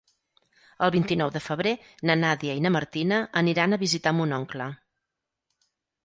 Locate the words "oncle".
4.39-4.71